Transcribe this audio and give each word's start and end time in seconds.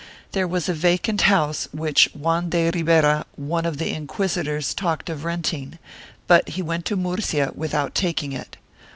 There 0.31 0.47
was 0.47 0.67
a 0.67 0.73
vacant 0.73 1.21
house 1.29 1.67
which 1.71 2.09
Juan 2.15 2.49
de 2.49 2.71
Ribera, 2.71 3.23
one 3.35 3.67
of 3.67 3.77
the 3.77 3.93
inquisitors, 3.93 4.73
talked 4.73 5.11
of 5.11 5.25
renting, 5.25 5.77
but 6.25 6.49
he 6.49 6.63
went 6.63 6.85
to 6.85 6.95
Murcia 6.95 7.51
without 7.53 7.93
taking 7.93 8.31
it. 8.33 8.57